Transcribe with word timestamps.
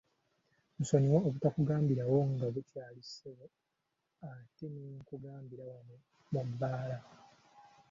Nsonyiwa 0.79 1.19
obutakugambirawo 1.27 2.17
nga 2.33 2.47
bukyali 2.53 3.01
ssebo 3.07 3.45
ate 4.31 4.65
ne 4.71 4.81
nkugambira 4.99 5.63
wano 5.71 5.95
mu 6.31 6.41
bbaala. 6.47 6.97